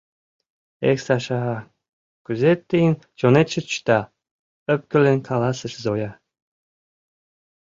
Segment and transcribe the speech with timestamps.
[0.89, 1.41] —Эх, Саша,
[2.25, 3.99] кузе тыйын чонетше чыта?—
[4.73, 6.11] ӧпкелен каласыш Зоя.